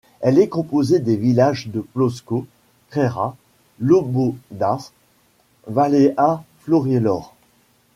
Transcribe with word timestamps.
Elle 0.21 0.39
est 0.39 0.47
composée 0.49 0.97
des 0.97 1.15
villages 1.15 1.67
de 1.67 1.79
Ploscoș, 1.79 2.45
Crairât, 2.89 3.35
Lobodaș, 3.79 4.85
Valea 5.67 6.43
Florilor. 6.61 7.35